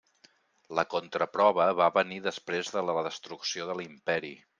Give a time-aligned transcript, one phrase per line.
[0.77, 4.33] La contraprova va venir després de la destrucció de l'Imperi.